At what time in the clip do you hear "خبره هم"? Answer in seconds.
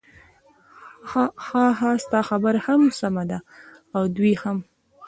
2.29-2.81